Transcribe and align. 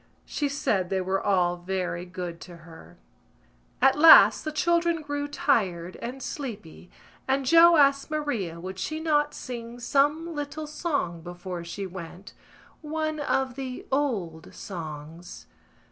She 0.25 0.49
said 0.49 0.89
they 0.89 0.99
were 1.01 1.21
all 1.21 1.57
very 1.57 2.07
good 2.07 2.41
to 2.41 2.55
her. 2.65 2.97
At 3.83 3.99
last 3.99 4.43
the 4.43 4.51
children 4.51 5.03
grew 5.03 5.27
tired 5.27 5.95
and 5.97 6.23
sleepy 6.23 6.89
and 7.27 7.45
Joe 7.45 7.77
asked 7.77 8.09
Maria 8.09 8.59
would 8.59 8.79
she 8.79 8.99
not 8.99 9.35
sing 9.35 9.79
some 9.79 10.33
little 10.33 10.65
song 10.65 11.21
before 11.21 11.63
she 11.63 11.85
went, 11.85 12.33
one 12.81 13.19
of 13.19 13.53
the 13.53 13.85
old 13.91 14.51
songs. 14.55 15.45